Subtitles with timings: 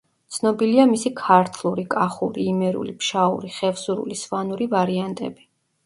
[0.35, 5.51] ცნობილია მისი ქართლური, კახური, იმერული, ფშაური, ხევსურული, სვანური ვარიანტები.